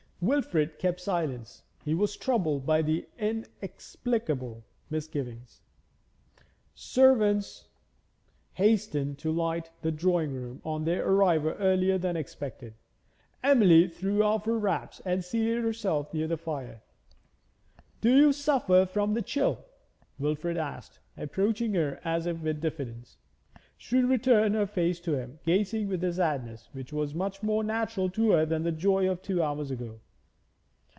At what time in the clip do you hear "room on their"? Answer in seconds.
10.35-11.07